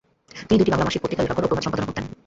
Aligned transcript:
তিনি 0.47 0.57
দুটি 0.59 0.71
বাংলা 0.73 0.85
মাসিক 0.87 1.01
পত্রিকা 1.03 1.23
‘বিভাকর’ 1.23 1.43
ও 1.45 1.49
‘প্রভাত’ 1.51 1.63
সম্পাদনা 1.65 1.87
করতেন। 1.87 2.05